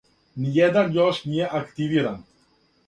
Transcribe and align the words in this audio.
Ниједан 0.45 0.89
још 0.97 1.21
није 1.29 1.53
активиран. 1.61 2.21